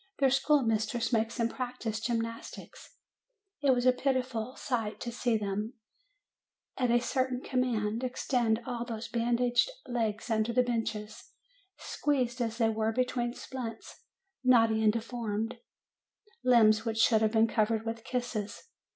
Their 0.17 0.31
school 0.31 0.63
mistress 0.63 1.13
makes 1.13 1.37
them 1.37 1.47
practise 1.47 1.99
gymnastics. 1.99 2.95
It 3.61 3.69
was 3.69 3.85
a 3.85 3.91
pitiful 3.93 4.55
sight 4.55 4.99
to 5.01 5.11
see 5.11 5.37
them, 5.37 5.75
at 6.75 6.89
a 6.89 6.99
certain 6.99 7.39
command, 7.39 8.03
extend 8.03 8.63
all 8.65 8.83
those 8.83 9.07
bandaged 9.07 9.69
legs 9.87 10.31
under 10.31 10.53
the 10.53 10.63
benches, 10.63 11.29
squeezed 11.77 12.41
as 12.41 12.57
they 12.57 12.69
were 12.69 12.91
between 12.91 13.35
splints, 13.35 14.03
knotty 14.43 14.83
and 14.83 14.91
deformed; 14.93 15.59
limbs 16.43 16.83
which 16.83 16.97
should 16.97 17.21
have 17.21 17.33
been 17.33 17.45
covered 17.47 17.85
with 17.85 18.03
kisses! 18.03 18.69